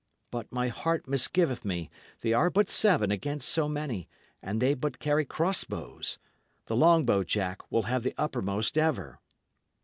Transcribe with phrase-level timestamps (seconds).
[0.31, 1.91] But my heart misgiveth me;
[2.21, 4.09] they are but seven against so many,
[4.41, 6.17] and they but carry cross bows.
[6.65, 9.19] The long bow, Jack, will have the uppermost ever."